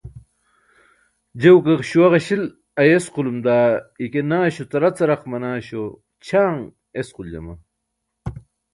[1.41, 2.43] je guke śuwa ġaśil
[2.81, 3.67] ayesqulum daa
[4.05, 5.81] ike naśo caracaraq manaaśo
[6.25, 6.55] ćʰaaṅ
[6.99, 7.53] esquljama